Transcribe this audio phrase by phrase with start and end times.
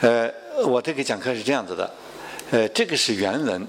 [0.00, 0.32] 呃，
[0.64, 1.90] 我这个讲课是这样子的，
[2.50, 3.66] 呃，这个是原文，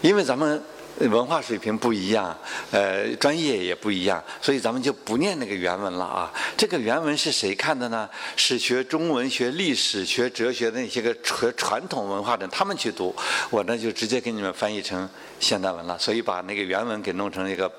[0.00, 0.62] 因为咱们
[0.98, 2.34] 文化水平不一样，
[2.70, 6.32] 呃，专业也不一样，所以咱们就不念那个原文了啊。
[6.56, 8.08] 这个原文是谁看的呢？
[8.34, 13.14] 是学中文、学历史、学哲学的那些个传传统文化的他们去读，
[13.50, 15.06] 我呢就直接给你们翻译成
[15.38, 17.70] 现代文了，所以把那个原文给弄成一个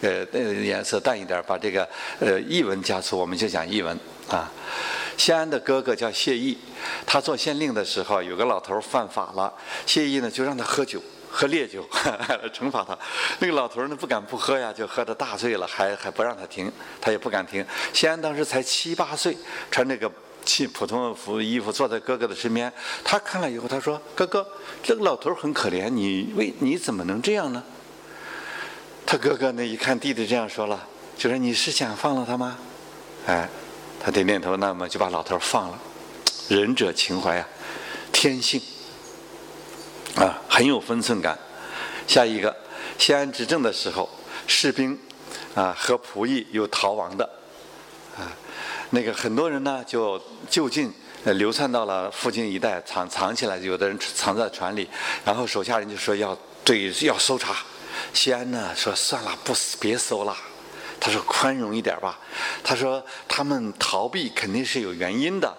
[0.00, 1.88] 呃呃颜色淡一点，把这个
[2.20, 3.98] 呃译文加粗，我们就讲译文
[4.28, 4.48] 啊。
[5.20, 6.56] 谢安的哥哥叫谢毅，
[7.04, 9.52] 他做县令的时候，有个老头犯法了，
[9.84, 10.98] 谢毅呢就让他喝酒，
[11.30, 11.86] 喝烈酒，
[12.54, 12.98] 惩罚他。
[13.38, 17.62] 那个老头呢不敢不喝呀，就喝得大醉了，还还不让他停，他也不敢停。
[17.92, 19.36] 谢安当时才七八岁，
[19.70, 20.10] 穿那个
[20.46, 22.72] 去普通的服衣服，坐在哥哥的身边。
[23.04, 24.46] 他看了以后，他说：“哥哥，
[24.82, 27.62] 这个老头很可怜，你为你怎么能这样呢？”
[29.04, 32.56] 他哥哥呢一看弟弟这样说了，就说：“你是想放了他吗？”
[33.28, 33.46] 哎。
[34.02, 35.78] 他点点头，那么就把老头放了。
[36.48, 37.46] 仁者情怀啊，
[38.10, 38.60] 天性
[40.16, 41.38] 啊，很有分寸感。
[42.08, 42.56] 下一个，
[42.98, 44.08] 西安执政的时候，
[44.46, 44.98] 士兵
[45.54, 47.28] 啊和仆役有逃亡的
[48.16, 48.32] 啊，
[48.90, 50.92] 那个很多人呢就就近
[51.24, 54.88] 流窜到了附近一带藏藏起来，有的人藏在船里，
[55.24, 57.54] 然后手下人就说要对要搜查。
[58.12, 60.36] 西安呢说算了，不别搜了。
[61.00, 62.20] 他说：“宽容一点吧。”
[62.62, 65.52] 他说：“他们逃避肯定是有原因的，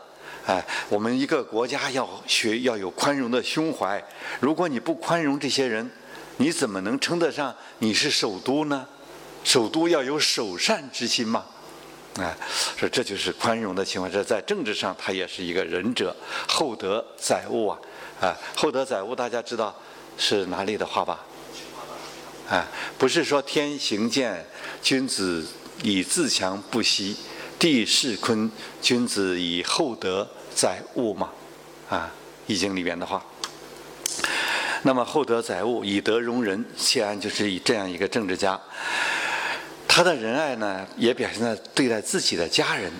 [0.46, 4.02] 哎，我们一个国家要学要有宽容的胸怀。
[4.40, 5.90] 如果你不宽容这些人，
[6.38, 8.88] 你怎么能称得上你是首都呢？
[9.44, 11.44] 首都要有首善之心嘛，
[12.20, 12.38] 哎，
[12.78, 14.12] 说这就是宽容的情况。
[14.12, 16.16] 这在政治上，他也是一个仁者，
[16.48, 17.80] 厚德载物啊，
[18.22, 19.76] 啊，厚德载物，大家知道
[20.16, 21.26] 是哪里的话吧？
[22.52, 24.46] 啊，不是说天行健，
[24.84, 25.48] 君子
[25.84, 27.16] 以自强不息；
[27.58, 31.30] 地势坤，君子以厚德载物嘛。
[31.90, 32.12] 啊，
[32.52, 33.26] 《易经》里边的话。
[34.84, 38.60] 那么厚德载物，以德容人，谢安就是以这样一个政治家。
[39.88, 42.92] 他的仁爱呢，也表现在对待自己的家人，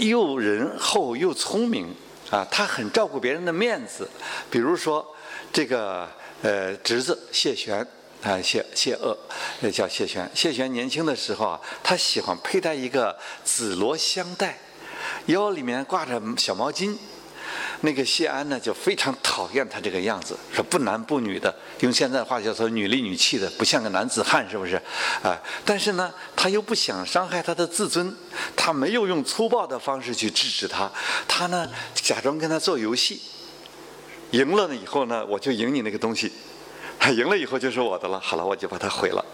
[0.00, 1.94] 又仁厚又聪明
[2.30, 2.42] 啊。
[2.50, 4.08] 他很照顾别人的面子，
[4.50, 5.06] 比如说
[5.52, 6.08] 这个
[6.40, 7.86] 呃侄子谢玄。
[8.22, 9.16] 啊，谢谢鄂，
[9.60, 10.28] 那叫谢玄。
[10.34, 14.58] 谢玄年轻的时候啊，他喜欢佩戴一个紫罗香带，
[15.26, 16.96] 腰里面挂着小毛巾。
[17.82, 24.76] 那个谢安呢，就非常讨厌他这个样子，说不男不女的，用现在的话叫做女里女气的，不像个男子汉，是不是？
[25.22, 28.16] 啊，但是呢，他又不想伤害他的自尊，
[28.56, 30.90] 他没有用粗暴的方式去制止他，
[31.28, 33.20] 他呢，假装跟他做游戏，
[34.30, 36.32] 赢了呢以后呢，我就赢你那个东西。
[36.98, 39.24] 他赢了以后就是我的了，好了，我就把它毁了。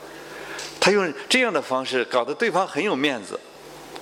[0.81, 3.39] 他用这样的方式搞得对方很有面子，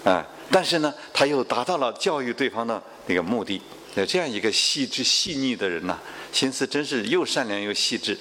[0.04, 3.60] 啊，但是呢，他又达到了教育对方的那个目的。
[3.94, 5.98] 那这样一个细致细腻的人呐，
[6.32, 8.16] 心思真是又善良又细致，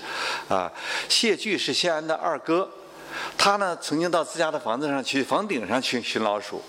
[0.50, 0.72] 啊。
[1.08, 2.68] 谢巨是谢安的二哥，
[3.38, 6.62] 他呢曾经到自家的房子上去房顶上去寻老鼠，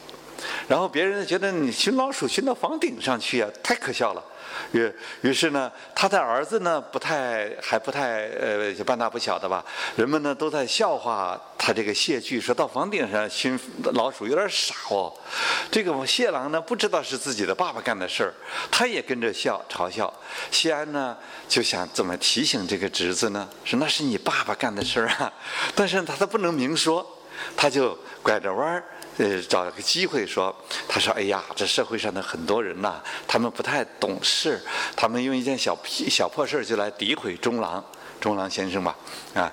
[0.69, 4.25] 然后别人觉得你寻老鼠寻到房顶上去呀，太可笑了。
[4.73, 4.93] 于
[5.23, 9.65] 于是呢，他的儿子呢不太还不太呃就半大不小的吧，
[9.97, 13.59] 人们呢都在笑话他这个谢巨，说到房顶上寻
[13.95, 15.13] 老鼠有点傻哦。
[15.71, 18.35] 这个谢郎呢不知道是自己的爸爸干的事儿，
[18.71, 20.13] 他也跟着笑嘲笑。
[20.51, 21.17] 谢安呢
[21.49, 23.49] 就想怎么提醒这个侄子呢？
[23.65, 25.33] 说那是你爸爸干的事儿啊，
[25.75, 27.07] 但是他都不能明说，
[27.57, 28.85] 他就拐着弯儿。
[29.19, 30.55] 呃，找个机会说，
[30.89, 34.59] 他说：“哎呀，这社会上的很多人呐，他们不太懂事，
[34.97, 35.77] 他们用一件小
[36.09, 37.85] 小破事就来诋毁中郎，
[38.19, 38.97] 中郎先生吧，
[39.35, 39.53] 啊，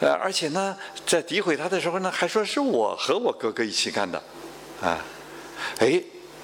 [0.00, 0.76] 呃，而且呢，
[1.06, 4.20] 在诋毁他的时候呢，还说是我和我哥哥一起干的，
[4.82, 4.98] 啊，
[5.78, 6.02] 哎，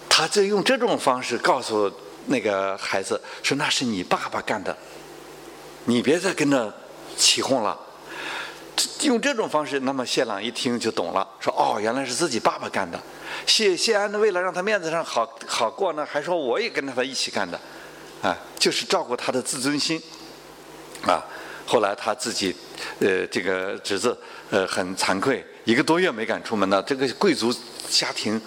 [0.08, 1.92] 他就用这种方式告诉
[2.26, 4.76] 那个孩子说，那是你爸爸干的，
[5.86, 6.72] 你别再跟着
[7.16, 7.76] 起哄了。”
[9.02, 13.00] 用这种方式，那么谢朗一听就懂了，说：“哦，原来是自己爸爸干的。”
[13.46, 17.58] 谢谢安呢，为了让他面子上好好过呢，还说我也跟着他一起干的，
[18.22, 20.00] 啊，就是照顾他的自尊心，
[21.06, 21.24] 啊。
[21.64, 22.54] 后来他自己，
[22.98, 24.16] 呃，这个侄子，
[24.50, 26.82] 呃，很惭愧，一个多月没敢出门呢。
[26.82, 27.54] 这个贵族
[27.88, 28.38] 家庭，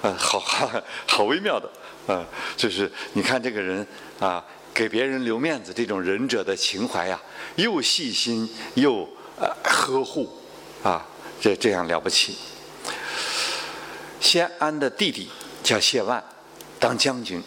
[0.00, 0.68] 呃，好好
[1.06, 1.70] 好微妙的，
[2.12, 2.26] 啊，
[2.56, 3.86] 就是你看这个人
[4.18, 4.42] 啊，
[4.74, 7.20] 给别人留面子，这种仁者的情怀呀，
[7.56, 9.08] 又细心又。
[9.62, 10.28] 呵护，
[10.82, 11.06] 啊，
[11.40, 12.36] 这这样了不起。
[14.20, 15.28] 谢安的弟弟
[15.62, 16.22] 叫谢万，
[16.78, 17.42] 当将军，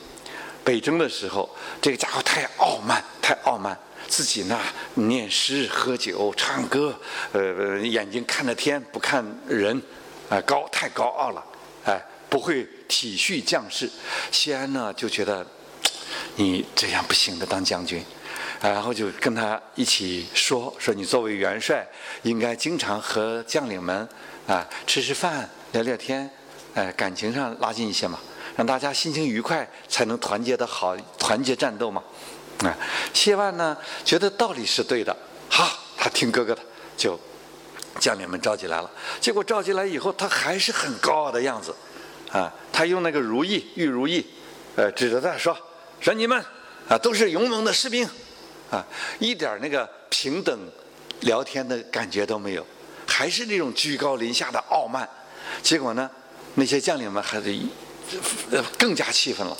[0.63, 1.49] 北征的时候，
[1.81, 3.77] 这个家伙太傲慢，太傲慢，
[4.07, 4.59] 自己呢
[4.95, 6.93] 念诗、喝酒、唱歌，
[7.31, 9.81] 呃，眼睛看着天不看人，
[10.29, 11.43] 啊，高太高傲了，
[11.85, 13.89] 哎，不会体恤将士。
[14.31, 15.45] 谢安呢就觉得。
[16.37, 18.03] 你这样不行的，当将军。”
[18.61, 21.87] 然后就跟他一起说：“说你作为元帅，
[22.23, 24.07] 应该经常和将领们
[24.47, 26.29] 啊吃吃饭、聊聊天，
[26.73, 28.19] 哎，感情上拉近一些嘛，
[28.55, 32.03] 让大家心情愉快，才能团结的好，团结战斗嘛。”
[32.63, 32.73] 啊，
[33.13, 35.15] 谢万呢觉得道理是对的，
[35.49, 36.61] 好，他听哥哥的，
[36.95, 37.19] 就
[37.99, 38.89] 将领们召集来了。
[39.19, 41.75] 结果召集来以后，他还是很高傲的样子，
[42.31, 44.25] 啊，他用那个如意玉如意，
[44.77, 45.55] 呃，指着他说
[45.99, 46.41] ：“说你们
[46.87, 48.09] 啊，都是勇猛的士兵。”
[48.75, 48.85] 啊，
[49.19, 50.59] 一点那个平等
[51.21, 52.65] 聊天的感觉都没有，
[53.07, 55.07] 还是那种居高临下的傲慢。
[55.63, 56.09] 结果呢，
[56.55, 57.57] 那些将领们还是
[58.77, 59.57] 更加气愤了，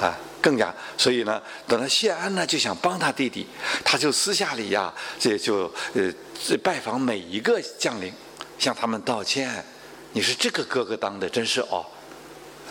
[0.00, 0.74] 啊，更加。
[0.96, 3.46] 所以呢，等到谢安呢就想帮他弟弟，
[3.84, 6.10] 他就私下里呀，这就呃
[6.62, 8.10] 拜访每一个将领，
[8.58, 9.62] 向他们道歉。
[10.12, 11.84] 你是这个哥哥当的，真是哦，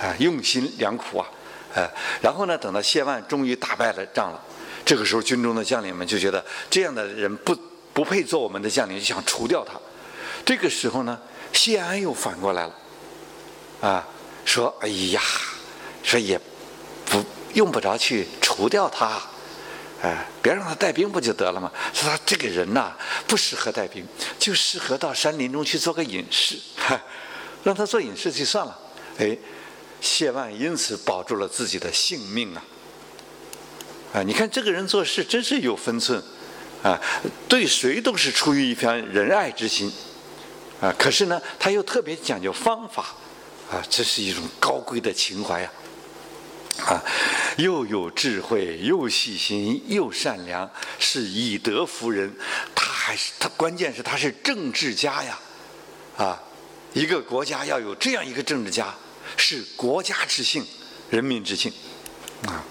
[0.01, 1.27] 啊，用心良苦啊，
[1.75, 1.87] 哎。
[2.21, 4.41] 然后呢，等到谢万终于打败了仗了。
[4.85, 7.57] 这个时候，军中的将领们就觉得这样的人不
[7.91, 9.73] 不配做我们的将领，就想除掉他。
[10.45, 11.19] 这个时候呢，
[11.51, 12.75] 谢安又反过来了，
[13.81, 14.07] 啊，
[14.45, 15.19] 说：“哎呀，
[16.03, 16.39] 说也
[17.05, 17.23] 不
[17.55, 19.19] 用不着去除掉他，
[20.03, 21.71] 哎，别让他带兵不就得了吗？
[21.91, 22.93] 说他这个人呐，
[23.25, 24.05] 不适合带兵，
[24.37, 26.59] 就适合到山林中去做个隐士，
[27.63, 28.79] 让他做隐士就算了。”
[29.17, 29.35] 哎，
[29.99, 32.63] 谢万因此保住了自己的性命啊。
[34.15, 36.23] 啊，你看这个人做事真是有分寸，
[36.81, 36.97] 啊，
[37.49, 39.91] 对谁都是出于一片仁爱之心，
[40.79, 43.13] 啊，可是呢，他又特别讲究方法，
[43.69, 45.69] 啊，这是一种高贵的情怀呀，
[46.85, 47.03] 啊，
[47.57, 52.33] 又有智慧，又细心，又善良，是以德服人。
[52.73, 55.37] 他还是他，关键是他是政治家呀，
[56.15, 56.41] 啊，
[56.93, 58.95] 一个国家要有这样一个政治家，
[59.35, 60.65] 是国家之幸，
[61.09, 61.73] 人民之幸，
[62.47, 62.63] 啊。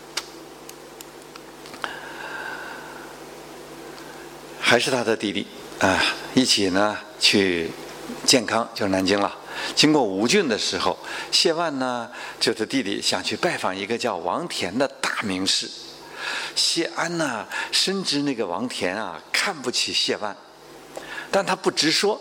[4.67, 5.47] 还是他的弟弟
[5.79, 6.03] 啊，
[6.33, 7.71] 一起呢去
[8.25, 9.31] 健康，就是南京了。
[9.77, 10.99] 经过吴郡的时候，
[11.31, 15.71] 谢万呢就是弟弟想去拜访一个叫王田的大名士。
[16.57, 20.35] 谢安呢深知那个王田啊看不起谢万，
[21.31, 22.19] 但他不直说，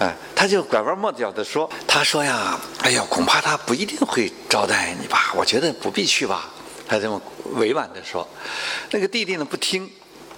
[0.00, 5.32] 哎，他就拐弯抹角的说：“他说呀，哎呀，恐怕他不一定会招待你吧？
[5.36, 6.50] 我觉得不必去吧。”
[6.88, 7.22] 他这么
[7.52, 8.28] 委婉的说。
[8.90, 9.88] 那个弟弟呢不听。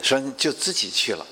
[0.02, 1.24] 说就自己去了，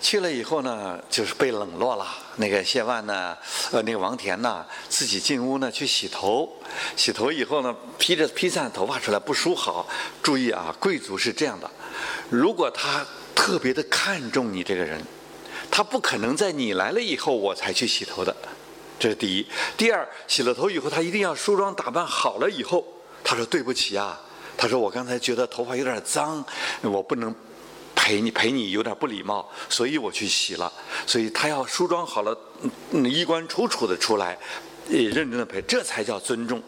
[0.00, 2.06] 去了以后呢，就是被冷落了。
[2.36, 3.36] 那个谢万呢，
[3.70, 6.50] 呃，那个王田呢，自己进屋呢去洗头，
[6.96, 9.86] 洗头以后呢，披着披散头发出来不梳好。
[10.22, 11.70] 注意啊，贵族是这样的，
[12.30, 15.04] 如果他特别的看重你这个人，
[15.70, 18.34] 他不可能在你来了以后我才去洗头的，
[18.98, 19.46] 这是第一。
[19.76, 22.84] 第二，洗了头以后，他一定要梳妆打扮好了以后，
[23.22, 24.18] 他说对不起啊。
[24.58, 26.44] 他说：“我刚才觉得头发有点脏，
[26.82, 27.32] 我不能
[27.94, 30.70] 陪你陪你有点不礼貌，所以我去洗了。
[31.06, 32.36] 所以他要梳妆好了，
[32.92, 34.36] 衣冠楚楚的出来，
[34.88, 36.60] 认真的陪，这才叫尊重。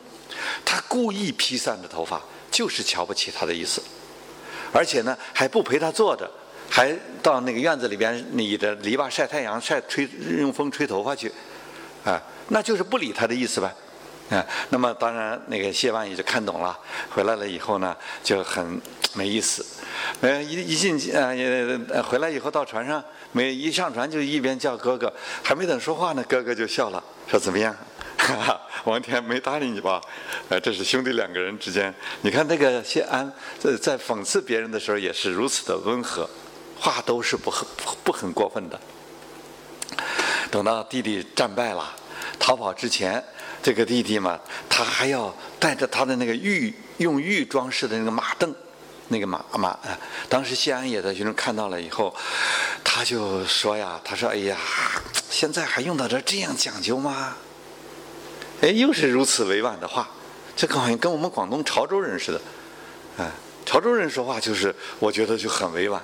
[0.64, 3.82] 他故意披散着头发，就是瞧不起他的意思。
[4.72, 6.30] 而且呢，还不陪他坐着，
[6.70, 10.08] 还到那个院子里边你的篱笆晒太阳，晒吹
[10.38, 11.32] 用风吹头发去，
[12.04, 13.74] 啊，那就是不理他的意思呗。”
[14.30, 16.78] 啊，那么当然，那个谢万也就看懂了。
[17.10, 18.80] 回来了以后呢，就很
[19.14, 19.66] 没意思。
[20.20, 23.02] 呃，一一进呃也回来以后到船上，
[23.32, 25.12] 没一上船就一边叫哥哥，
[25.42, 27.76] 还没等说话呢，哥哥就笑了，说怎么样？
[28.16, 30.00] 哈哈，王天没搭理你吧？
[30.48, 31.92] 呃，这是兄弟两个人之间。
[32.20, 36.30] 你看那个谢安在在讽刺别人的时候也是如此的温和，
[36.78, 37.66] 话都是不很
[38.04, 38.78] 不很过分的。
[40.52, 41.92] 等到弟弟战败了，
[42.38, 43.20] 逃跑之前。
[43.62, 44.38] 这个弟弟嘛，
[44.68, 48.54] 他还要带着他的那个玉用玉装饰的那个马凳，
[49.08, 49.98] 那个马马啊。
[50.28, 52.14] 当时谢安也在学生看到了以后，
[52.82, 54.56] 他就说呀：“他说，哎呀，
[55.28, 57.36] 现在还用到这这样讲究吗？”
[58.62, 60.08] 哎，又是如此委婉的话，
[60.56, 62.40] 这个好像跟我们广东潮州人似的。
[63.22, 63.30] 啊，
[63.66, 66.00] 潮州人说话就是，我觉得就很委婉。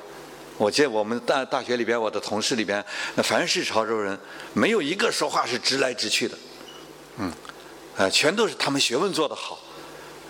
[0.58, 2.82] 我记得我们大大学里边，我的同事里边，
[3.16, 4.18] 凡是潮州人，
[4.54, 6.38] 没有一个说话是直来直去的。
[7.18, 7.30] 嗯，
[7.98, 9.58] 啊，全都是他们学问做得好，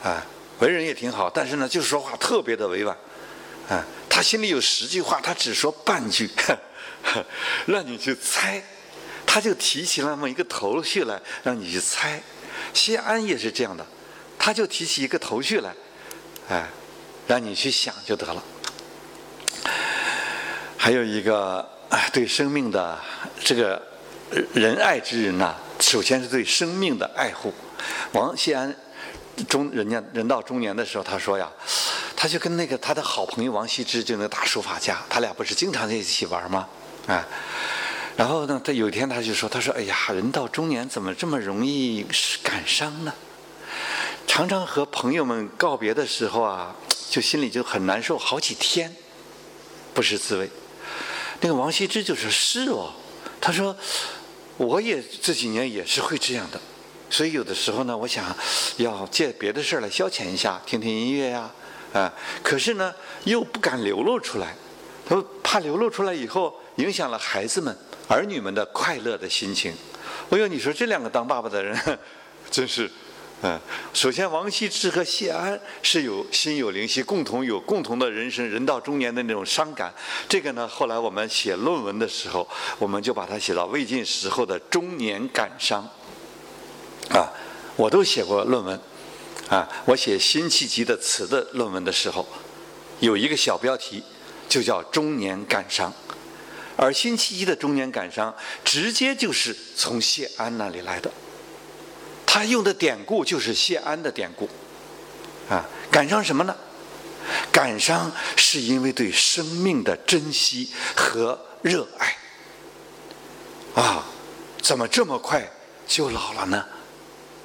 [0.02, 0.25] 啊，
[0.61, 2.96] 为人也挺好，但是呢，就是说话特别的委婉，
[3.68, 6.30] 啊，他心里有十句话，他只说半句，
[7.66, 8.62] 让你去猜，
[9.26, 12.23] 他就提起那么一个头绪来，让你去猜。
[12.73, 13.85] 谢安也是这样的，
[14.38, 15.75] 他就提起一个头绪来，
[16.49, 16.68] 哎，
[17.26, 18.42] 让你去想就得了。
[20.76, 22.96] 还有一个，哎，对生命的
[23.42, 23.82] 这个
[24.54, 25.56] 仁爱之人呐。
[25.80, 27.52] 首先是对生命的爱护。
[28.12, 28.75] 王谢安
[29.49, 31.50] 中人家人到中年的时候，他说呀，
[32.16, 36.68] 他就跟那个他的好朋友王羲之，就那个大书法家，他俩不是经常在一起玩吗？
[37.06, 37.26] 啊，
[38.16, 42.04] 然后呢，他有一天他就说，他说，哎呀，人到中年怎么这么容易
[42.42, 43.12] 感伤呢？
[44.26, 46.75] 常常和朋友们告别的时候啊，
[47.09, 48.95] 就心里就很难受，好几天
[49.95, 50.50] 不是滋味。
[51.40, 52.92] 那个王羲之就说：“是哦。”
[53.40, 53.76] 他说
[54.56, 56.60] ：“我也这几年也是会这样的，
[57.10, 58.25] 所以有的时候呢，我想
[58.78, 61.50] 要借别的事儿来消遣一下，听听音乐呀，
[61.92, 62.94] 啊，可是呢
[63.25, 64.54] 又不敢流露出来，
[65.06, 67.76] 他说怕流露出来以后影响了孩子们、
[68.08, 69.72] 儿女们的快乐的心情。
[70.30, 71.98] 哎呦，你说这两个当爸爸的人，
[72.50, 72.90] 真是。”
[73.43, 73.61] 嗯，
[73.93, 79.93] 首先，王羲之和谢安是有心有灵犀，共同有共同的人生，人到中年的那种伤感。
[80.26, 85.87] 这个呢，后来我们写论文的时候，我们就把它写到魏晋时候的中年感伤。
[87.11, 87.28] 啊，
[87.76, 88.81] 我都写过论文。
[89.49, 92.26] 啊，我写辛弃疾的词的论文的时候，
[93.00, 94.02] 有一个小标题，
[94.49, 95.93] 就叫“中年感伤”。
[96.75, 101.12] 而辛弃疾的中年感伤，直接就是从谢安那里来的。
[102.37, 104.47] 他用的典故就是谢安的典故，
[105.49, 106.55] 啊，感伤什么呢？
[107.50, 112.14] 感伤是因为对生命的珍惜和热爱。
[113.75, 114.05] 啊，
[114.61, 115.50] 怎么这么快
[115.87, 116.62] 就老了呢？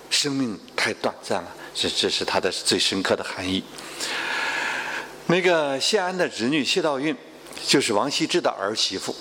[0.10, 3.64] 生命太短暂了，这这是他的最深刻的含义。
[5.28, 7.16] 那个谢安的侄女谢道韫，
[7.66, 9.16] 就是王羲之的儿媳妇。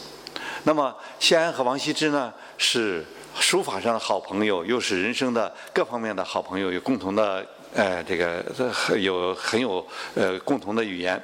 [0.64, 3.06] 那么谢安和王羲之呢是。
[3.38, 8.44] 书法上的好朋友，又是人生的各方面的好朋友，有共同的呃这个
[8.98, 11.22] 有很有呃共同的语言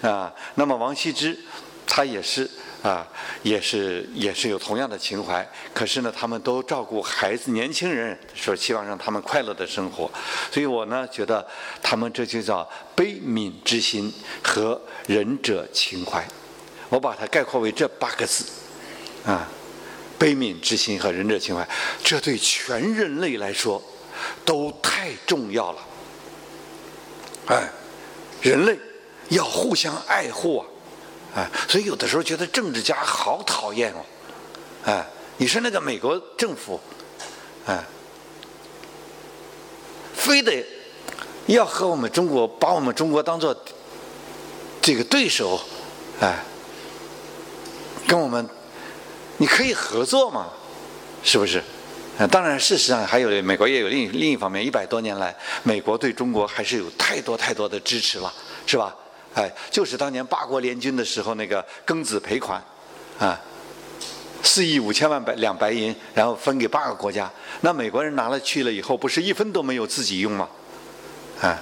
[0.00, 0.32] 啊。
[0.54, 1.38] 那么王羲之
[1.86, 2.48] 他也是
[2.82, 3.06] 啊，
[3.42, 5.46] 也是也是有同样的情怀。
[5.74, 10.10] 可是呢，他们都照顾孩子、年轻人，说希望让他们快乐的生活。
[10.50, 11.46] 所以我呢觉得
[11.82, 16.26] 他们这就叫悲悯之心和仁者情怀。
[16.88, 18.44] 我把它概括为这八个字
[19.26, 19.48] 啊。
[20.22, 21.68] 悲悯之心和仁者情怀，
[22.04, 23.82] 这对全人类来说
[24.44, 25.78] 都太重要了。
[27.46, 27.68] 哎，
[28.40, 28.78] 人类
[29.30, 30.66] 要互相爱护啊！
[31.34, 33.96] 哎，所以有的时候觉得政治家好讨厌哦。
[34.84, 35.04] 哎，
[35.38, 36.78] 你说那个美国政府，
[37.66, 37.84] 哎，
[40.14, 40.64] 非得
[41.46, 43.52] 要和我们中国把我们中国当做
[44.80, 45.60] 这个对手，
[46.20, 46.44] 哎，
[48.06, 48.48] 跟我们。
[49.42, 50.50] 你可以合作嘛，
[51.24, 51.60] 是不是？
[52.16, 55.34] 啊，当然，事实上还有美国也有另另一方面，一百多年来，
[55.64, 58.32] 美国对中国还是有太多太多的支持了，
[58.64, 58.94] 是吧？
[59.34, 62.62] 哎，就是当年八国联军的时候那个庚子赔款，
[63.18, 63.40] 啊，
[64.44, 67.28] 四亿五千万白两白银，然后分给八个国家，
[67.62, 70.48] 那美国人拿了去了以后，不是一分都没有自己用吗？
[71.40, 71.58] 啊，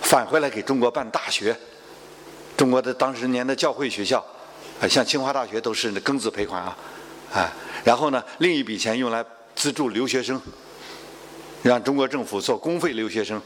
[0.00, 1.54] 返回来给中国办大学，
[2.56, 4.24] 中国的当时年的教会学校。
[4.80, 6.76] 啊，像清华大学都是庚子赔款啊，
[7.32, 7.52] 啊，
[7.84, 10.40] 然后呢，另一笔钱用来资助留学生，
[11.62, 13.42] 让中国政府做公费留学生，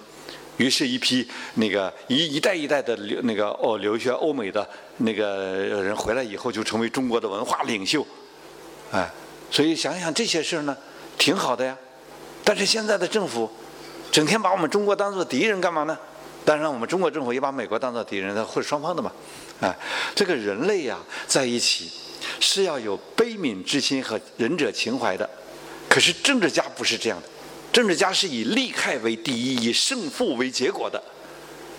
[0.59, 8.07] 于是，一批那个一一代一代的留那个哦留学欧美的那个人回来以后，就成为中国的文化领袖，
[8.91, 9.11] 哎，
[9.51, 10.77] 所以想想这些事儿呢，
[11.17, 11.77] 挺好的呀。
[12.45, 13.51] 但是现在的政府，
[14.11, 15.97] 整天把我们中国当做敌人干嘛呢？
[16.44, 19.12] 当然，我们中国政府也把美国当做敌人，那会双方的嘛。
[19.61, 19.75] 啊，
[20.14, 21.90] 这个人类呀，在一起
[22.40, 25.28] 是要有悲悯之心和仁者情怀的。
[25.88, 27.28] 可是政治家不是这样的，
[27.72, 31.00] 政治家是以利害为第一，以胜负为结果的。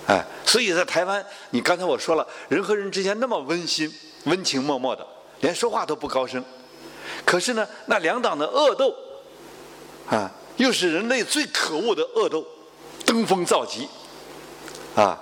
[0.07, 3.91] 哎，所以在台湾，你刚才我说了，人和人之间那么温馨、
[4.25, 5.05] 温情脉脉的，
[5.41, 6.43] 连说话都不高声。
[7.25, 8.95] 可是呢，那两党的恶斗，
[10.07, 12.45] 啊，又是人类最可恶的恶斗，
[13.05, 13.87] 登峰造极，
[14.95, 15.21] 啊，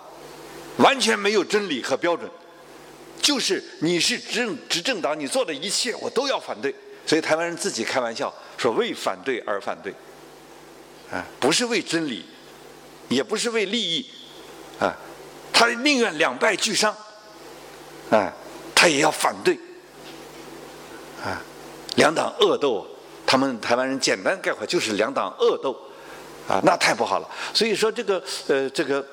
[0.77, 2.29] 完全没有真理和标准。
[3.21, 6.73] 就是你是执政执政党，你做的一切我都要反对。
[7.05, 9.93] 所以台湾人自己开玩笑说：“为反对而反对。”
[11.11, 12.23] 啊，不是为真理，
[13.09, 14.09] 也不是为利益，
[14.79, 14.95] 啊，
[15.51, 16.95] 他宁愿两败俱伤，
[18.09, 18.33] 啊，
[18.73, 19.59] 他也要反对。
[21.21, 21.41] 啊，
[21.97, 22.87] 两党恶斗，
[23.25, 25.77] 他们台湾人简单概括就是两党恶斗，
[26.47, 27.29] 啊，那太不好了。
[27.53, 29.05] 所以说这个呃，这个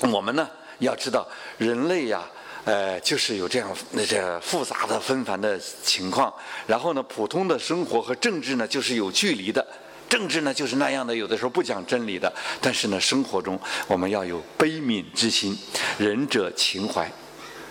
[0.00, 1.26] 我们呢要知道
[1.56, 2.22] 人类呀。
[2.64, 6.30] 呃，就是有这样那这复杂的纷繁的情况，
[6.66, 9.66] 然后呢，普通的生活和政治呢，就是有距离的。
[10.06, 12.30] 政治呢，就是那样的，有的时候不讲真理的。
[12.60, 15.56] 但是呢，生活中我们要有悲悯之心，
[15.96, 17.10] 仁者情怀，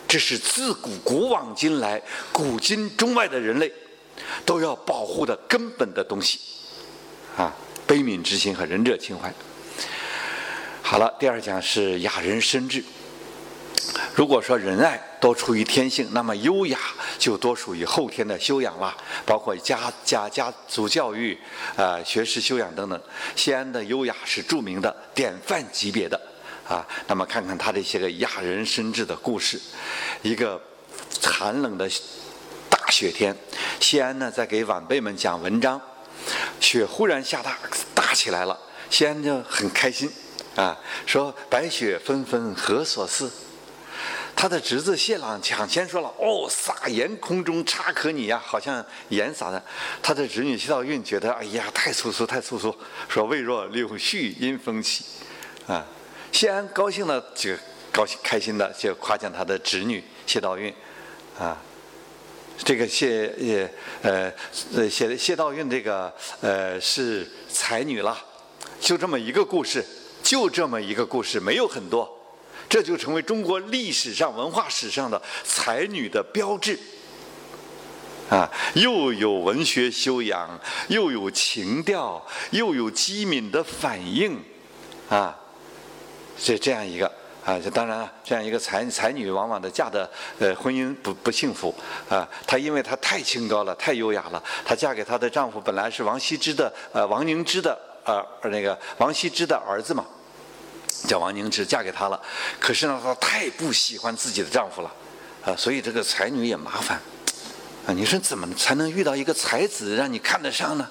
[0.08, 3.72] 这是自古古往今来，古今中外的人类
[4.48, 6.40] 都要保护的根本的东西。
[7.36, 7.54] 啊，
[7.86, 9.32] 悲悯之心和仁者情怀。
[10.90, 12.82] 好了，第二讲是雅人深志。
[14.16, 16.80] 如果说仁爱多出于天性，那么优雅
[17.20, 21.38] 就多属于后天的修养了，包括家家家族教育、
[21.76, 22.98] 啊学识修养等等。
[23.36, 26.18] 西安的优雅是著名的典范级别的
[26.66, 26.88] 啊。
[27.08, 29.60] 那么看看他这些个雅人深志的故事。
[30.22, 30.62] 一个
[31.22, 31.86] 寒冷的
[32.70, 33.36] 大雪天，
[33.82, 35.82] 西安呢在给晚辈们讲文章，
[36.62, 37.60] 雪忽然下大
[37.94, 38.58] 大起来了，
[38.90, 40.10] 西安就很开心
[40.58, 43.32] 啊，说白雪纷纷何所似。
[44.36, 49.64] 他的侄子谢朗抢先说了：“哦，撒盐空中差可拟呀，好像盐撒的。”
[50.04, 52.76] 他的侄女谢道韫觉得：“哎呀，太粗俗，太粗俗。”
[53.10, 55.06] 说：“未若柳絮因风起。”
[55.66, 55.86] 啊，
[56.32, 57.54] 谢安高兴的就
[57.92, 60.74] 高兴开心的就夸奖他的侄女谢道韫，
[61.40, 61.60] 啊，
[62.60, 63.74] 这个谢也
[64.04, 64.32] 呃
[64.76, 68.18] 呃谢谢道韫这个呃是才女了，
[68.80, 69.84] 就这么一个故事，
[70.28, 72.14] 就这么一个故事，没有很多。
[72.68, 76.78] 这就成为中国历史上、文化史上的才女的标志，
[78.30, 84.38] 啊，又有文学修养，又有情调，又有机敏的反应，
[85.08, 85.34] 啊，
[86.38, 87.08] 这这样一个
[87.46, 91.74] 啊，当然了，这样一个才才女，往往的嫁的呃婚姻不不幸福
[92.10, 92.28] 啊。
[92.46, 100.06] 她因为她太清高了，太优雅了，她嫁给她的丈夫本来是王羲之的呃王凝之的呃那个王羲之的儿子嘛。
[101.08, 102.22] 叫王凝之嫁给他了，
[102.60, 104.92] 可是呢，她太不喜欢自己的丈夫了，
[105.46, 107.00] 啊，所以这个才女也麻烦，
[107.86, 110.88] 啊，你说怎么才能遇到一个才子让你看得上呢？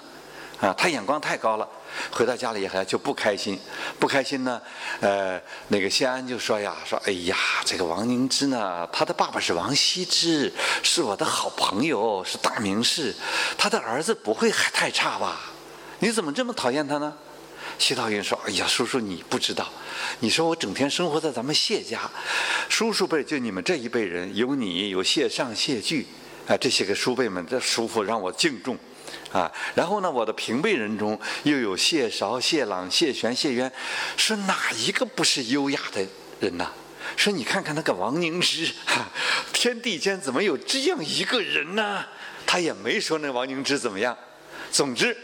[0.58, 1.68] 啊，他眼光太高了，
[2.10, 3.60] 回到家里以后就不开心，
[3.98, 4.58] 不开心呢，
[5.00, 5.38] 呃，
[5.68, 10.50] 那个谢安就说呀，说哎呀，这个王凝之呢，他的爸爸是王羲之，
[10.82, 13.14] 是我的好朋友，是大名士，
[13.58, 15.40] 他的儿子不会还太差吧？
[15.98, 17.12] 你怎么这么讨厌他呢？
[17.78, 19.70] 谢道韫说：“哎呀，叔叔你不知道，
[20.20, 22.10] 你说我整天生活在咱们谢家，
[22.68, 26.06] 叔叔辈就你们这一辈人，有你有谢尚、谢巨，
[26.48, 28.76] 啊，这些个叔辈们，这叔父让我敬重，
[29.30, 33.70] 啊，然后呢，我的平辈人中又有谢韶、谢朗、谢玄、谢渊，
[34.16, 36.04] 说哪一个不是优雅的
[36.40, 36.70] 人呐？
[37.16, 38.72] 说你看看那个王凝之，
[39.52, 42.04] 天地间怎么有这样一个人呢？
[42.46, 44.16] 他也没说那王凝之怎么样，
[44.72, 45.16] 总之。”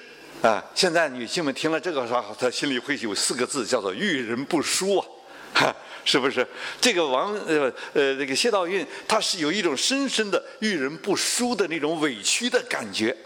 [0.43, 5.07] 啊，现在女性们听了这个话，她心里会有四个字，叫做遇人不淑啊，
[5.55, 6.45] 哈，是不是？
[6.81, 13.17] 这个王呃呃，这个谢道韫，他是有一种深深的遇人不淑的那种委屈的感觉，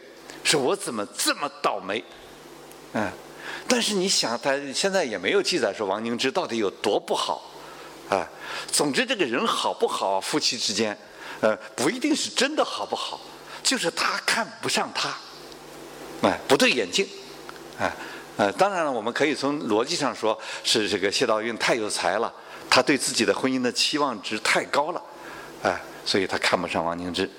[0.45, 2.05] 说我怎么这么倒霉？
[2.93, 3.11] 嗯，
[3.67, 7.51] 但是你想，他现在也没有记载说王凝之到底有多不好，
[8.11, 8.29] 啊，
[8.71, 10.95] 总之这个人好不好，夫妻之间，
[11.41, 13.19] 呃，不一定是真的好不好，
[13.63, 15.17] 就是他看不上他。
[16.23, 17.07] 哎，不对眼镜，
[17.79, 17.93] 哎，
[18.37, 22.33] 呃，当然了，我们可以从逻辑上说，是这个谢道韫太有才了，
[22.71, 25.03] 他对自己的婚姻的期望值太高了，
[25.63, 27.31] 哎，所以他看不上王凝之。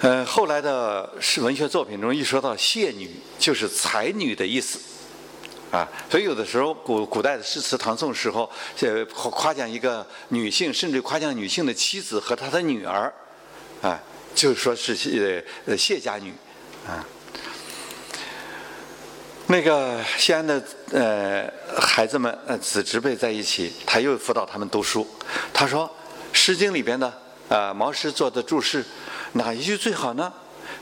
[0.00, 4.78] 呃，后来的是文学作品中一说到谢女，就是才女的意思，
[5.70, 8.48] 啊，所以有的时候古古代的诗词唐宋时候，
[8.80, 13.12] 呃，夸奖一个女性，甚至夸奖女性的妻子和她的女儿，
[14.38, 16.32] 就是说是谢呃谢家女，
[16.86, 17.04] 啊，
[19.48, 25.04] 那个西安的呃孩子们呃子侄辈在一起，他又辅导他们读书。
[25.52, 25.88] 他说
[26.32, 27.12] 《诗经》里边的
[27.48, 28.84] 啊毛诗做的注释，
[29.32, 30.32] 哪一句最好呢？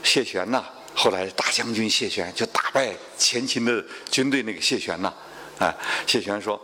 [0.03, 5.11] 谢玄呐，后来大将军谢玄就打败前秦的军队那个谢玄呐，
[5.57, 5.73] 啊
[6.05, 6.61] 谢玄说：“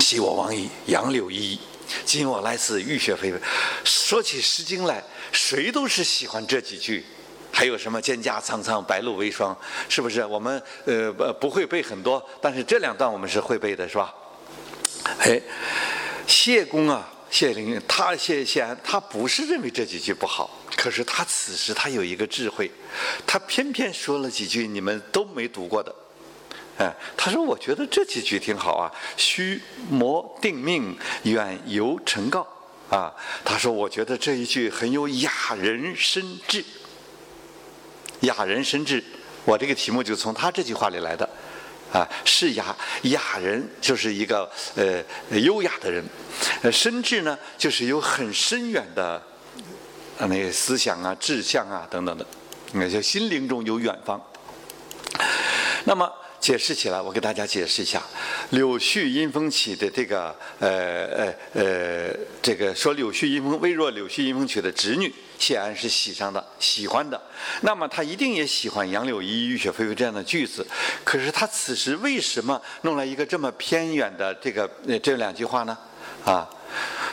[0.00, 1.60] 昔我往矣，杨柳依依。”
[2.06, 3.40] 今我来此，浴血霏霏。
[3.82, 7.04] 说起《诗经》来，谁都是喜欢这几句。
[7.52, 9.54] 还有什么“蒹葭苍苍，白露为霜”，
[9.88, 10.24] 是不是？
[10.24, 14.14] 我们呃不不会背很多，但是这两段我们是会背的，是吧？
[15.18, 15.40] 哎，
[16.28, 22.70] 谢公啊，谢灵他谢谢安，他不是认为这几句不好，可是他此时他有一个智慧，
[23.26, 25.92] 他偏偏说了几句你们都没读过的。
[26.78, 28.88] 哎，他说：“我觉得这几句挺好啊
[29.18, 32.46] ，‘须磨定命，远游陈告’
[32.90, 36.62] 啊。”他说：“我觉得这一句很有雅人深志。
[38.20, 39.02] 雅人深志，
[39.44, 41.28] 我这个题目就从他这句话里来的。
[41.92, 45.02] 啊，是雅雅人，就是一个呃
[45.40, 46.04] 优雅的人；
[46.62, 49.14] 呃，深志呢，就是有很深远的
[50.18, 52.26] 啊那个思想啊、志向啊等等的，
[52.74, 54.20] 那就心灵中有远方。
[55.84, 58.02] 那么。”解释起来，我给大家解释一下，
[58.50, 67.20] 柳絮因风起的这个呃呃呃，这个说柳絮因风微弱，柳絮因风起的侄女谢安是喜上的，喜欢的。
[67.60, 70.66] 那么他一定也喜欢杨柳依依，雨雪霏霏这样的句子。
[71.04, 74.68] 可是他此时为什么弄来一个这么偏远的这个
[75.02, 75.76] 这两句话呢？
[76.24, 76.48] 啊，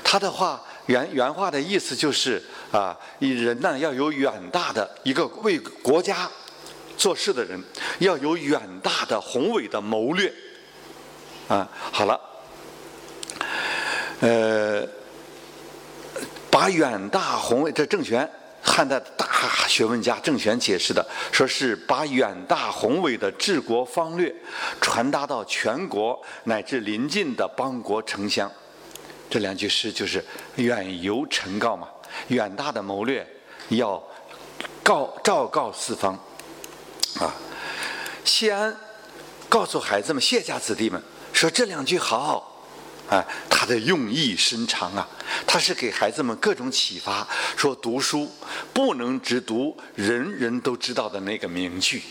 [0.05, 6.29] 他的话原原话的意思就是啊，人呢要有远大的一个为国家。
[6.97, 7.63] 做事的人
[7.99, 10.33] 要有远大的宏伟的谋略，
[11.47, 12.19] 啊，好了，
[14.21, 14.83] 呃，
[16.49, 18.27] 把远大宏伟，这郑玄
[18.63, 24.33] 汉代大学问家郑玄解释的，说是把远大宏伟的治国方略
[24.81, 28.51] 传达到全国乃至邻近的邦国城乡，
[29.29, 30.23] 这两句诗就是
[30.55, 31.88] 远游陈告嘛，
[32.29, 33.25] 远大的谋略
[33.69, 34.01] 要
[34.83, 36.19] 告昭告四方。
[37.19, 37.34] 啊，
[38.23, 38.75] 谢安
[39.49, 41.01] 告诉孩子们、谢家子弟们
[41.34, 42.65] 说这两句好，
[43.10, 45.08] 啊，他的用意深长啊，
[45.45, 48.32] 他是给孩子们各种启发，说读书
[48.73, 52.03] 不能只读人人都知道的那个名句，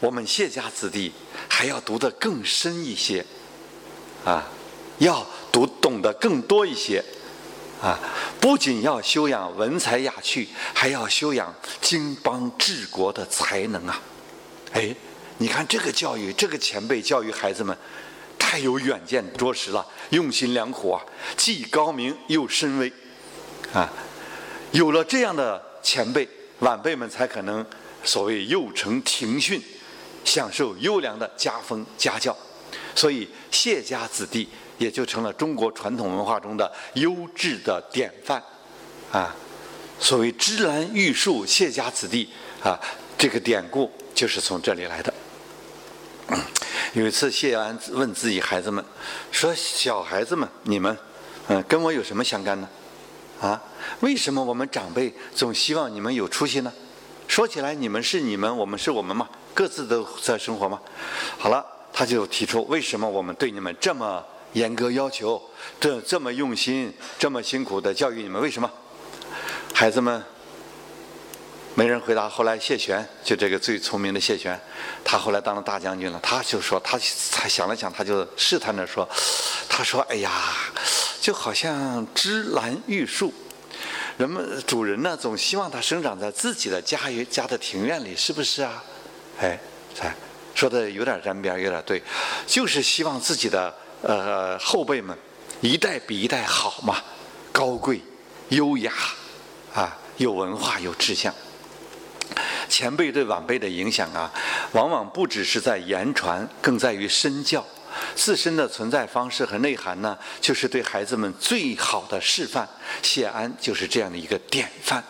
[0.00, 1.12] 我们谢家子弟
[1.48, 3.24] 还要读得更深一些，
[4.24, 4.46] 啊，
[4.98, 7.02] 要读懂得更多一些，
[7.82, 7.98] 啊，
[8.40, 14.00] 不仅要修养文采雅趣，还要修养经邦治国的才能啊。
[14.76, 14.94] 哎，
[15.38, 17.74] 你看这个教育，这个前辈教育孩子们，
[18.38, 21.02] 太有远见，卓识了，用心良苦啊，
[21.34, 22.92] 既高明又深微，
[23.72, 23.90] 啊，
[24.72, 27.64] 有了这样的前辈，晚辈们才可能
[28.04, 29.62] 所谓幼承庭训，
[30.26, 32.36] 享受优良的家风家教，
[32.94, 38.44] 所以谢家子弟也就成了中国传统文化中的优质的典范，
[39.10, 39.34] 啊，
[39.98, 42.28] 所谓芝兰玉树谢家子弟
[42.62, 42.78] 啊，
[43.16, 43.90] 这个典故。
[44.16, 45.12] 就是从这里来的。
[46.94, 48.82] 有一次，谢安问自己孩子们
[49.30, 50.96] 说：“小孩子们，你们，
[51.48, 52.66] 嗯，跟我有什么相干呢？
[53.42, 53.62] 啊，
[54.00, 56.72] 为什么我们长辈总希望你们有出息呢？
[57.28, 60.80] 说起来，你们是你们，我们是我们嘛，各自都在生活嘛。
[61.36, 64.24] 好了，他就提出为什么我们对你们这么
[64.54, 65.42] 严格要求，
[65.78, 68.70] 这这么用心，这么辛苦的教育你们，为什么？
[69.74, 70.24] 孩子们。”
[71.76, 72.26] 没人回答。
[72.26, 74.58] 后来谢玄就这个最聪明的谢玄，
[75.04, 76.18] 他后来当了大将军了。
[76.22, 76.98] 他就说，他
[77.30, 79.06] 他想了想，他就试探着说
[79.68, 80.32] ：“他说，哎呀，
[81.20, 83.30] 就好像芝兰玉树，
[84.16, 88.82] 人们主人呢总希望它生长在自己的家园家的庭院里，是不是啊？
[89.38, 89.60] 哎，
[89.94, 90.16] 才
[90.54, 92.02] 说的有点沾边，有点对，
[92.46, 95.14] 就是希望自己的呃后辈们
[95.60, 97.02] 一代比一代好嘛，
[97.52, 98.00] 高贵、
[98.48, 98.94] 优雅
[99.74, 101.34] 啊，有文化、有志向。”
[102.68, 104.32] 前辈对晚辈的影响啊，
[104.72, 107.64] 往往不只是在言传，更在于身教。
[108.14, 112.68] 自身的存在方式和内涵呢，就是对孩子们最好的示范。
[113.02, 115.02] 谢安就是这样的一个典范。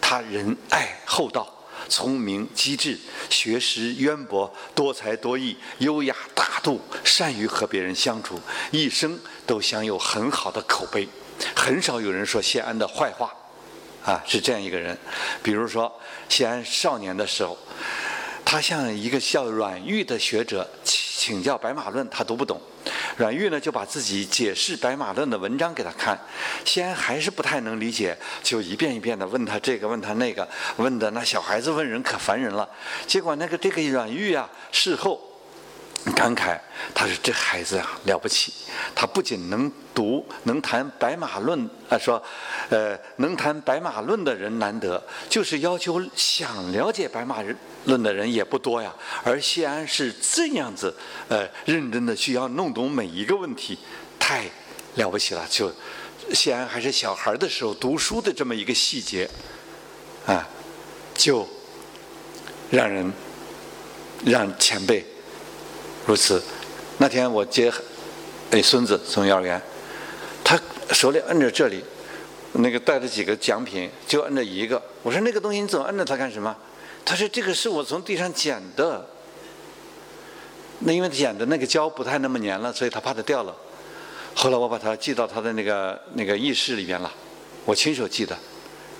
[0.00, 1.46] 他仁爱厚道，
[1.88, 11.06] 聪明机智，学识渊博，多才多艺，优雅大度，善于和别人相处，一生都享有很好的口碑。
[11.54, 13.30] 很少有人说谢安的坏话。
[14.04, 14.96] 啊，是这样一个人，
[15.42, 15.92] 比如说，
[16.28, 17.56] 西安少年的时候，
[18.44, 22.60] 他向一个叫阮玉的学者请请教《白马论》，他读不懂，
[23.18, 26.18] 阮玉呢就把自己解释《白马论》的文章给他看，
[26.64, 32.68] 西安还是不太能理解，就一遍一遍的问他这个，问他那个，问的那小孩子问人可烦人了，
[33.06, 35.29] 结果那个这个阮玉啊，事后。
[36.16, 36.58] 感慨，
[36.94, 38.52] 他说：“这孩子啊，了不起！
[38.94, 41.60] 他不仅能读，能谈《白马论》
[41.90, 42.22] 啊，说，
[42.70, 47.42] 呃，能谈《白马论》的人难得，就是要求想了解《白马
[47.84, 48.90] 论》的人也不多呀。
[49.22, 50.94] 而谢安是这样子，
[51.28, 53.78] 呃，认真的需要弄懂每一个问题，
[54.18, 54.46] 太
[54.94, 55.46] 了不起了。
[55.50, 55.70] 就
[56.32, 59.28] 谢安还是小孩的时候读书的这么一个细节，
[60.24, 60.48] 啊，
[61.14, 61.46] 就
[62.70, 63.12] 让人
[64.24, 65.04] 让前辈。”
[66.06, 66.42] 如此，
[66.98, 67.72] 那天我接
[68.50, 69.60] 哎孙子从幼儿园，
[70.42, 70.58] 他
[70.92, 71.84] 手里摁着这里，
[72.52, 74.82] 那个带着几个奖品，就摁着一个。
[75.02, 76.56] 我说那个东西你总摁着它干什么？
[77.04, 79.06] 他说这个是我从地上捡的。
[80.80, 83.54] 那因为捡的那个胶不太那么粘了，所以他怕它掉了。
[84.34, 87.12] 后来我把它寄到他的那个那个浴室里边了，
[87.64, 88.36] 我亲手寄的。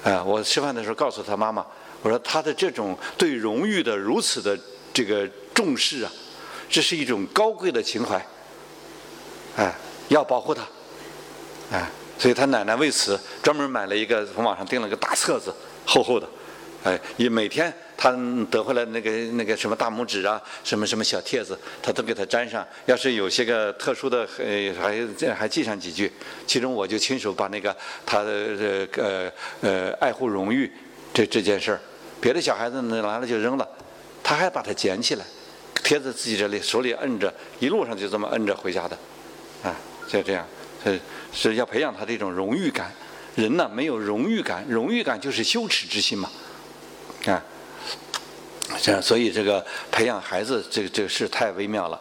[0.05, 1.65] 啊，我吃饭的时候告诉他妈妈，
[2.03, 4.59] 我说他的这种对荣誉的如此的
[4.93, 6.13] 这个重视啊。
[6.71, 8.25] 这是一种高贵的情怀，
[9.57, 9.75] 哎，
[10.09, 10.63] 要保护它，
[11.73, 15.53] 哎，所以他奶奶为此专门买了一个，从网上订了个大册子，
[15.85, 16.29] 厚厚的，
[16.85, 18.17] 哎，也每天他
[18.49, 22.65] 得回来那个那个什么大拇指啊，什么什么小帖子，他都给他粘上。
[22.87, 26.13] 要是有些个特殊的，呃，还还记上几句。
[26.47, 30.71] 其中我就亲手把那个他的呃呃爱护荣誉
[31.13, 31.81] 这这件事儿，
[32.21, 33.69] 别的小孩子拿了就扔了，
[34.23, 35.25] 他还把它捡起来，
[35.91, 38.97] 贴在自己这里，手里摁着，一路上就这么摁着回家的，
[39.65, 39.75] 啊，
[40.07, 40.47] 就这样，
[40.85, 41.01] 是
[41.33, 42.93] 是要培养他这种荣誉感。
[43.35, 46.31] 人呢没有荣誉感，荣誉感就是羞耻之心嘛，
[47.27, 47.43] 啊，
[48.81, 52.01] 这样，所以这个培养孩子，这个这个事太微妙了。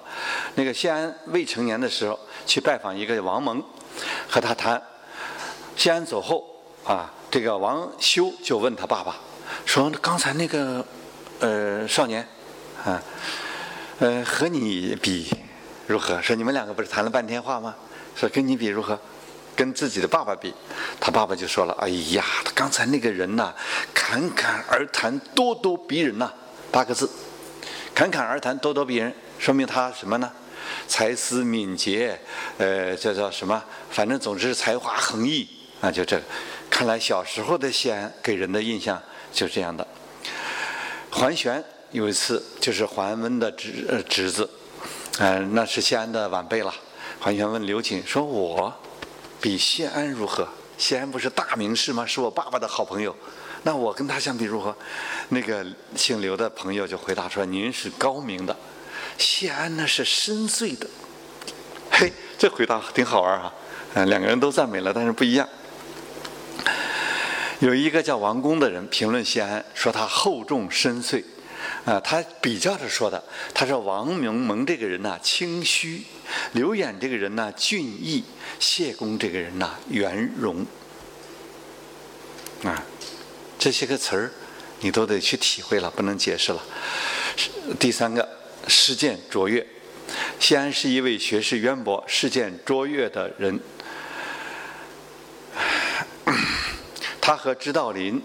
[0.53, 3.59] 那个谢安未成年的时候去拜访一个王蒙，
[4.29, 4.79] 和他谈。
[5.75, 6.45] 谢安走后
[6.83, 9.15] 啊，这个王修就问他爸爸
[9.65, 10.85] 说：“刚才那个
[11.39, 12.23] 呃少年
[12.85, 13.01] 啊，
[13.99, 15.29] 呃和你比
[15.87, 16.21] 如何？
[16.21, 17.75] 说你们两个不是谈了半天话吗？
[18.15, 18.99] 说跟你比如何？”
[19.55, 20.53] 跟自己的爸爸比，
[21.01, 22.23] 他爸爸就说了：“哎呀，
[22.55, 23.53] 刚才那个人呐，
[23.93, 26.31] 侃侃而谈，咄咄逼人呐。”
[26.71, 27.09] 八个字，
[27.93, 30.31] 侃侃而谈，咄咄逼人，说明他什么呢？
[30.87, 32.17] 才思敏捷，
[32.57, 33.61] 呃，叫叫什么？
[33.91, 35.45] 反正总之才华横溢
[35.81, 36.23] 啊，就这个。
[36.69, 39.01] 看来小时候的西安给人的印象
[39.33, 39.85] 就是这样的。
[41.09, 44.49] 桓玄有一次就是桓温的侄呃侄子，
[45.19, 46.73] 嗯，那是谢安的晚辈了。
[47.19, 48.73] 桓玄问刘瑾说：“我。”
[49.41, 50.47] 比谢安如何？
[50.77, 52.05] 谢安不是大名士吗？
[52.05, 53.15] 是我爸爸的好朋友。
[53.63, 54.75] 那我跟他相比如何？
[55.29, 58.55] 那个姓刘的朋友就回答说：“您是高明的，
[59.17, 60.85] 谢安那是深邃的。”
[61.89, 63.53] 嘿，这回答挺好玩哈。
[63.93, 65.47] 嗯，两个人都赞美了，但是不一样。
[67.59, 71.23] 有一个叫王公的人评论谢安，说他厚重深邃。
[71.89, 76.03] 啊，他比较着说的，他说王明蒙这个人呢清虚，
[76.51, 78.23] 刘演这个人呢俊逸，
[78.59, 80.63] 谢公这个人呢圆融。
[82.63, 82.85] 啊，
[83.57, 84.31] 这些个词儿，
[84.81, 86.63] 你都得去体会了，不能解释了。
[87.79, 89.65] 第三个，事件卓越，
[90.39, 93.59] 谢安是一位学识渊博、事件卓越的人。
[97.19, 98.21] 他和知道林。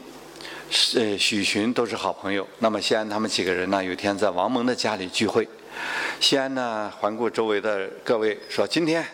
[0.96, 2.44] 呃，许寻都是好朋友。
[2.58, 3.82] 那么西安他们几个人呢？
[3.82, 5.48] 有天在王蒙的家里聚会，
[6.18, 9.06] 西安呢环顾周围的各位，说：“今天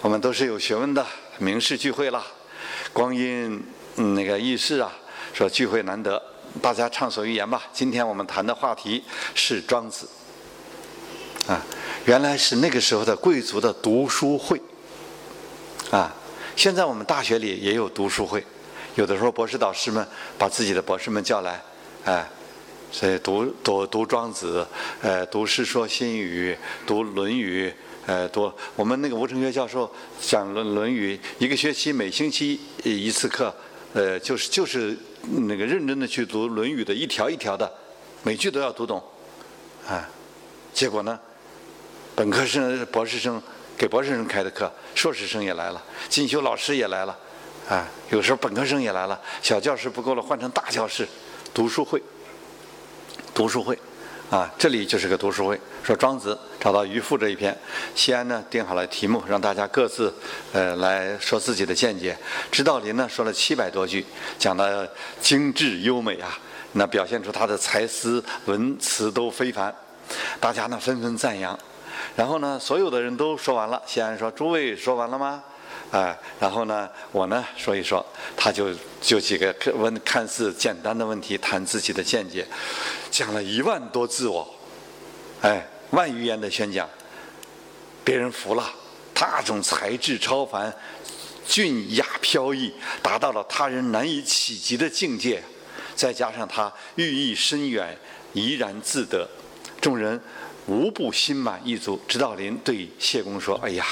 [0.00, 1.06] 我们都是有学问的
[1.38, 2.20] 名士聚会了，
[2.92, 3.62] 光阴
[3.94, 4.92] 那个易逝啊，
[5.32, 6.20] 说聚会难得，
[6.60, 7.62] 大家畅所欲言吧。
[7.72, 10.08] 今天我们谈的话题是庄子，
[11.46, 11.64] 啊，
[12.04, 14.60] 原来是那个时候的贵族的读书会，
[15.92, 16.12] 啊，
[16.56, 18.44] 现在我们大学里也有读书会。”
[18.94, 20.06] 有的时候，博士导师们
[20.38, 21.60] 把自己的博士们叫来，
[22.04, 22.28] 哎，
[22.92, 24.64] 所以读读读庄子，
[25.02, 26.52] 呃，读《世说新语》，
[26.86, 27.68] 读《论语》，
[28.06, 33.52] 呃，读我们那个吴承约教授讲《论论语》，一个学期每星期一次课，
[33.94, 34.96] 呃，就是就是
[35.48, 37.68] 那个认真的去读《论语》的一条一条的，
[38.22, 39.02] 每句都要读懂，
[39.88, 40.08] 啊，
[40.72, 41.18] 结果呢，
[42.14, 43.42] 本科生、博士生
[43.76, 47.18] 给博士生开的课，硕士生也来了，进修老师也来了。
[47.68, 51.08] 啊，有时候本科生也来了，小教室不够了，换成大教室，
[51.54, 52.02] 读书会，
[53.34, 53.78] 读书会，
[54.30, 55.58] 啊，这里就是个读书会。
[55.82, 57.56] 说庄子找到渔父这一篇，
[57.94, 60.12] 西安呢定好了题目，让大家各自
[60.52, 62.16] 呃来说自己的见解。
[62.50, 64.04] 知道林呢说了七百多句，
[64.38, 66.38] 讲的精致优美啊，
[66.72, 69.74] 那表现出他的才思文辞都非凡，
[70.40, 71.58] 大家呢纷纷赞扬。
[72.16, 75.42] 然后呢，所有的人都说完了，西安说：“诸位说完了吗？”
[75.94, 78.04] 哎，然后呢，我呢说一说，
[78.36, 82.44] 他就就几个问看似简单的问题，谈自己的见解，
[83.12, 84.44] 讲了一万多字哦，
[85.40, 86.90] 哎，万余言的宣讲，
[88.02, 88.68] 别人服了，
[89.14, 90.74] 他种才智超凡，
[91.46, 95.40] 俊雅飘逸，达到了他人难以企及的境界，
[95.94, 97.96] 再加上他寓意深远，
[98.32, 99.28] 怡然自得，
[99.80, 100.20] 众人
[100.66, 102.00] 无不心满意足。
[102.08, 103.86] 指导林对谢公说：“哎呀，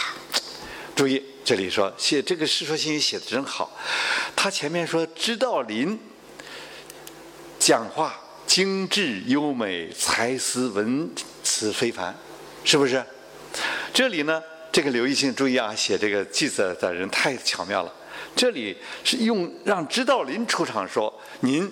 [0.94, 3.76] 注意。”这里说写这个《世说新语》写的真好，
[4.36, 5.98] 他前面说知道林
[7.58, 11.10] 讲话精致优美，才思文
[11.42, 12.16] 辞非凡，
[12.62, 13.04] 是不是？
[13.92, 17.92] 这里呢，这个刘义庆注意啊，写这个句子的人太巧妙了。
[18.36, 21.68] 这里是用让知道林出场说，您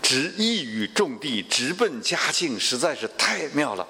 [0.00, 3.86] 直一语中的，直奔佳境，实在是太妙了。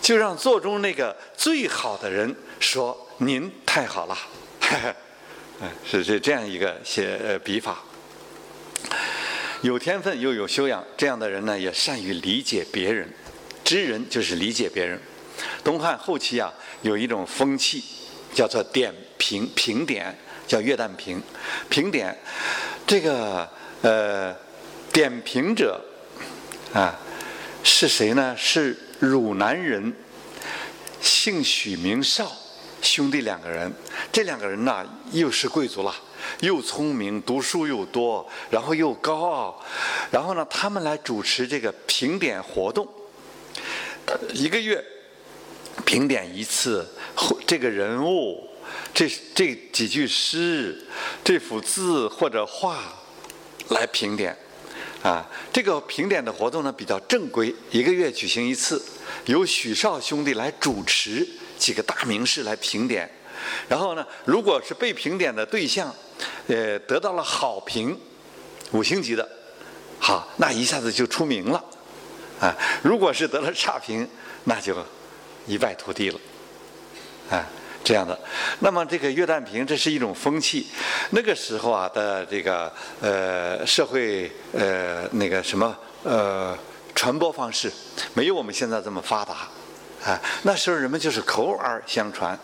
[0.00, 3.04] 就让座中那个最好的人说。
[3.20, 4.16] 您太好了，
[5.60, 7.82] 嗯， 是是这样一个写笔法，
[9.60, 13.12] 有天分又有修养，这样的人呢也善于理解别人，
[13.64, 15.00] 知人就是理解别人。
[15.64, 17.82] 东汉后期啊，有一种风气
[18.32, 20.16] 叫做点评评点，
[20.46, 21.20] 叫月旦评
[21.68, 22.16] 评点，
[22.86, 23.50] 这个
[23.82, 24.32] 呃
[24.92, 25.84] 点评者
[26.72, 26.96] 啊，
[27.64, 28.36] 是谁呢？
[28.38, 29.92] 是汝南人，
[31.00, 32.30] 姓许名绍，
[32.82, 33.72] 兄弟两个人。
[34.12, 35.94] 这两个人呢，又是贵族了，
[36.40, 39.64] 又聪明，读书又多，然后又高傲。
[40.10, 42.86] 然后呢，他们来主持这个评点活动，
[44.32, 44.84] 一个月
[45.84, 46.88] 评点一次，
[47.46, 48.44] 这个人物。
[48.92, 50.84] 这这几句诗，
[51.22, 52.78] 这幅字或者画，
[53.68, 54.36] 来评点，
[55.02, 58.82] 啊，这个评点的活动呢比较正规，一个月举行一次，
[59.26, 61.26] 由许绍兄弟来主持，
[61.58, 63.10] 几个大名士来评点，
[63.68, 65.94] 然后呢，如果是被评点的对象，
[66.46, 67.98] 呃，得到了好评，
[68.70, 69.28] 五星级的，
[69.98, 71.62] 好，那一下子就出名了，
[72.40, 74.08] 啊，如果是得了差评，
[74.44, 74.74] 那就
[75.46, 76.20] 一败涂地了，
[77.30, 77.44] 啊。
[77.84, 78.18] 这样的，
[78.58, 80.66] 那么这个月旦评这是一种风气，
[81.10, 86.58] 那个时候啊的这个呃社会呃那个什么呃
[86.94, 87.72] 传播方式
[88.12, 89.48] 没有我们现在这么发达。
[90.04, 92.38] 啊，那时候人们就是口耳相传，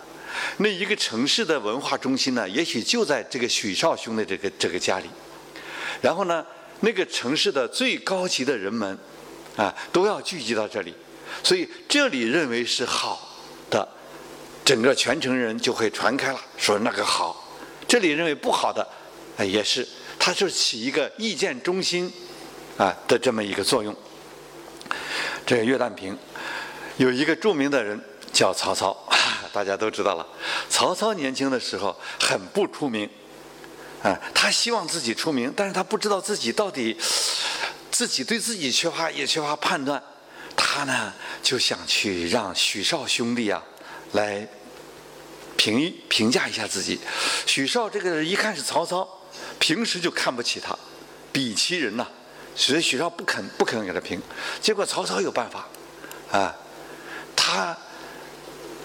[0.58, 5.06] 那一个城市的文化中心呢，也许就在这个许绍兄的这个这个家里，
[6.02, 6.44] 然后呢，
[6.80, 8.98] 那个城市的最高级的人们
[9.56, 10.94] 啊都要聚集到这里，
[11.42, 13.38] 所以这里认为是好
[13.70, 13.88] 的。
[14.64, 17.52] 整个全城人就会传开了，说那个好，
[17.86, 18.82] 这里认为不好的，
[19.36, 19.86] 啊也是，
[20.18, 22.10] 它就起一个意见中心，
[22.78, 23.94] 啊的这么一个作用。
[25.44, 26.16] 这个岳旦平
[26.96, 28.00] 有一个著名的人
[28.32, 28.96] 叫曹操，
[29.52, 30.26] 大家都知道了。
[30.68, 33.08] 曹操年轻的时候很不出名，
[34.02, 36.96] 啊，他希望自己出名，但是他不知道自己到底
[37.90, 40.02] 自己对自己缺乏也缺乏判断，
[40.56, 43.62] 他呢就想去让许绍兄弟啊。
[44.12, 44.46] 来
[45.56, 47.00] 评评价一下自己，
[47.46, 49.08] 许绍这个人一看是曹操，
[49.58, 50.78] 平时就看不起他，
[51.32, 52.06] 鄙其人呐，
[52.54, 54.22] 所以许绍不肯不肯给他评。
[54.60, 55.66] 结果曹操有办法，
[56.30, 56.54] 啊，
[57.54, 57.76] 他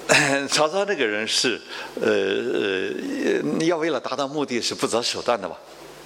[0.47, 1.59] 曹操这个人是
[1.99, 5.55] 呃呃要为了达到目的是不择手段的吧，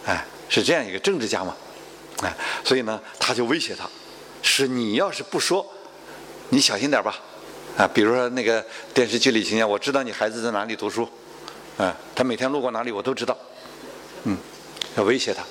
[0.06, 1.56] 哎，是这样一个政治家嘛，
[2.22, 3.90] 哎，所以呢他就威胁他，
[4.42, 5.66] 是你要是不说，
[6.50, 7.20] 你小心点吧。
[7.76, 11.10] 啊，比如说那个电视剧里形象，我知道你孩子在哪里读书，
[11.76, 13.36] 啊，他每天路过哪里我都知道，
[14.26, 14.38] 嗯，
[14.96, 15.44] 要威胁他。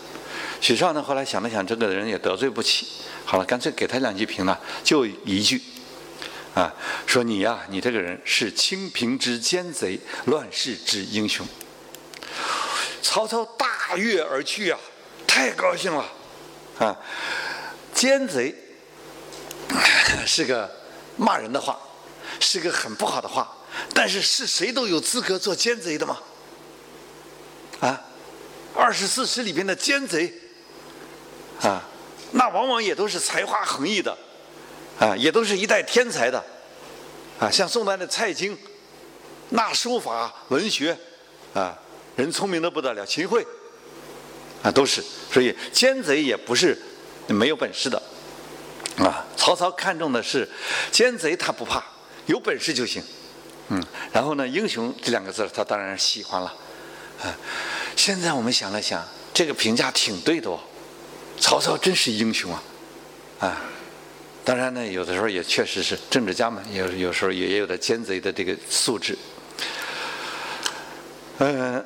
[0.61, 2.87] 许绍呢后来想了想，这个人也得罪不起，
[3.25, 5.61] 好了，干脆给他两句评呢，就一句，
[6.55, 6.73] 啊，
[7.07, 11.47] 说你呀，你这个人是清平之奸贼，乱世之英雄。
[13.03, 14.79] 曹操大悦而去啊，
[15.27, 16.07] 太高兴了，
[16.79, 16.97] 啊，
[17.95, 18.55] 奸贼
[20.27, 20.71] 是个
[21.17, 21.79] 骂人的话。
[22.41, 23.57] 是个很不好的话，
[23.95, 26.19] 但是是谁都有资格做奸贼的吗？
[27.81, 28.03] 啊，
[28.75, 30.33] 二十四史里边的奸贼，
[31.61, 31.83] 啊，
[32.33, 34.17] 那往往也都是才华横溢的，
[35.03, 36.39] 啊，也都是一代天才的，
[37.41, 38.57] 啊，像宋代的蔡京，
[39.49, 40.97] 那书法文学，
[41.53, 41.77] 啊，
[42.15, 43.45] 人聪明的不得了，秦桧，
[44.63, 46.81] 啊，都是，所以奸贼也不是
[47.27, 48.01] 没有本事的，
[48.99, 50.49] 啊，曹操看重的是
[50.93, 51.83] 奸贼，他不怕。
[52.27, 53.03] 有本事就行，
[53.71, 56.55] 嗯，然后呢，英雄这两个字他当然喜欢了，
[57.21, 57.35] 啊，
[57.97, 60.61] 现在我们想了想，这个评价挺对的哦，
[61.41, 62.63] 曹操真是英雄啊，
[63.41, 63.61] 啊，
[64.45, 69.17] 当然呢，有的时候也确实是政治家们有有时候也也有的奸贼的这个素质，
[71.39, 71.85] 嗯，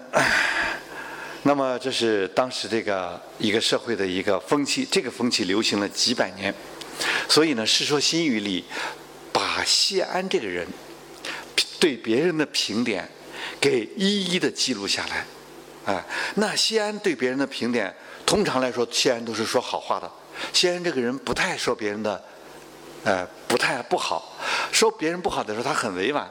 [1.44, 6.54] 那么这是当时这个一个社会的一个风气，这个风气流行了几百年，
[7.28, 8.64] 所以呢，《世说新语》里。
[9.32, 10.66] 把谢安这个人
[11.78, 13.06] 对别人的评点
[13.60, 16.02] 给一一的记录下来，啊，
[16.36, 20.10] 那谢安对别人的评点，通常来说，谢安都是说好话的。
[20.54, 22.24] 谢安这个人不太说别人的，
[23.06, 24.36] 呃，不太不好。
[24.72, 26.26] 说别人不好的时候，他很委婉；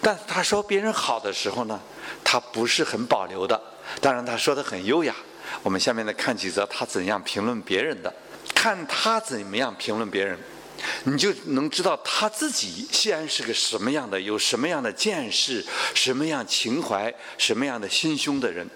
[0.00, 1.78] 但他说别人好的时候呢，
[2.24, 3.60] 他不是很保留的。
[4.00, 5.14] 当然，他说的很优雅。
[5.62, 8.10] 我们下面来看几则他怎样评论别人的，
[8.54, 10.38] 看他怎么样评论别人。
[11.04, 15.62] 你就能知道他自己谢安是个什么样的，有什么样的见识，
[15.94, 18.66] 什么样情怀，什么样的心胸的人。